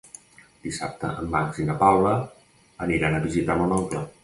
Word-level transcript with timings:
Dissabte 0.63 1.11
en 1.23 1.27
Max 1.35 1.61
i 1.65 1.67
na 1.67 1.77
Paula 1.85 2.15
aniran 2.89 3.19
a 3.19 3.23
visitar 3.29 3.61
mon 3.63 3.79
oncle. 3.81 4.07